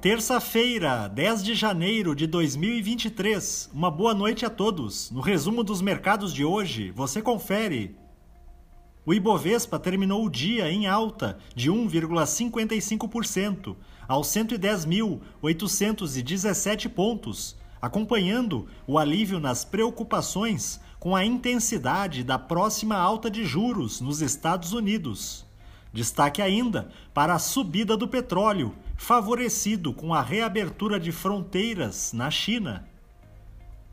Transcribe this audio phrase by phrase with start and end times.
[0.00, 3.68] Terça-feira, 10 de janeiro de 2023.
[3.70, 5.10] Uma boa noite a todos.
[5.10, 7.94] No resumo dos mercados de hoje, você confere.
[9.04, 13.76] O Ibovespa terminou o dia em alta de 1,55%
[14.08, 23.44] aos 110.817 pontos, acompanhando o alívio nas preocupações com a intensidade da próxima alta de
[23.44, 25.44] juros nos Estados Unidos.
[25.92, 32.86] Destaque ainda para a subida do petróleo, favorecido com a reabertura de fronteiras na China.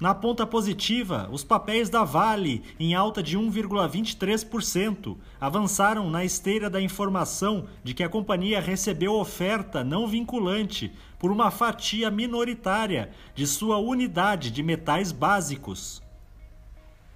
[0.00, 6.80] Na ponta positiva, os papéis da Vale, em alta de 1,23%, avançaram na esteira da
[6.80, 13.76] informação de que a companhia recebeu oferta não vinculante por uma fatia minoritária de sua
[13.76, 16.02] unidade de metais básicos.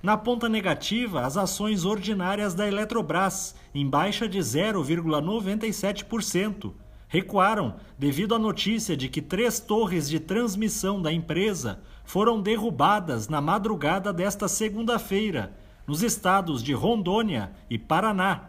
[0.00, 6.74] Na ponta negativa, as ações ordinárias da Eletrobras, em baixa de 0,97%,
[7.12, 13.38] recuaram devido à notícia de que três torres de transmissão da empresa foram derrubadas na
[13.38, 15.54] madrugada desta segunda-feira,
[15.86, 18.48] nos estados de Rondônia e Paraná.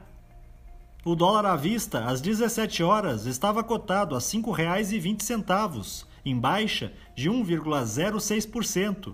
[1.03, 7.29] O dólar à vista, às 17 horas, estava cotado a R$ 5,20, em baixa de
[7.29, 9.13] 1,06%.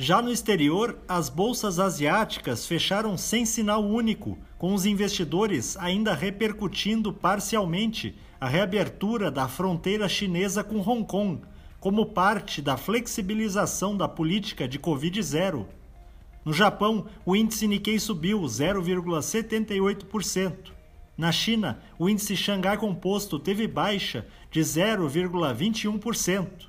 [0.00, 7.12] Já no exterior, as bolsas asiáticas fecharam sem sinal único, com os investidores ainda repercutindo
[7.12, 11.40] parcialmente a reabertura da fronteira chinesa com Hong Kong,
[11.80, 15.66] como parte da flexibilização da política de Covid-0.
[16.44, 20.70] No Japão, o índice Nikkei subiu 0,78%.
[21.16, 26.68] Na China, o índice Xangai Composto teve baixa de 0,21%.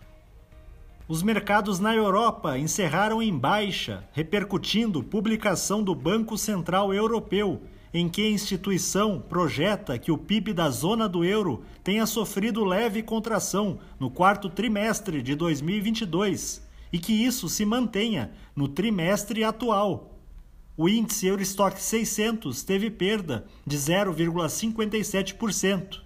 [1.10, 8.22] Os mercados na Europa encerraram em baixa, repercutindo publicação do Banco Central Europeu, em que
[8.22, 14.12] a instituição projeta que o PIB da zona do euro tenha sofrido leve contração no
[14.12, 16.62] quarto trimestre de 2022
[16.94, 20.20] e que isso se mantenha no trimestre atual.
[20.78, 26.02] O índice Eurostock 600 teve perda de 0,57%.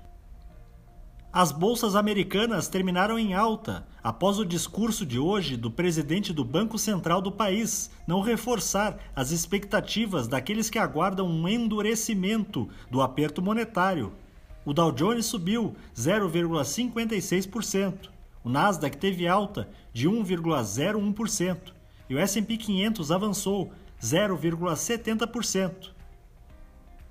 [1.34, 6.78] As bolsas americanas terminaram em alta após o discurso de hoje do presidente do Banco
[6.78, 14.12] Central do país não reforçar as expectativas daqueles que aguardam um endurecimento do aperto monetário.
[14.66, 18.10] O Dow Jones subiu 0,56%,
[18.44, 21.58] o Nasdaq teve alta de 1,01%
[22.10, 23.72] e o S&P 500 avançou
[24.02, 25.94] 0,70%.